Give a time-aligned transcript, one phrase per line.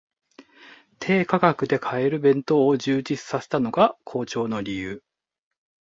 [0.97, 5.03] 低価格で買える弁当を充実させたのが好調の理由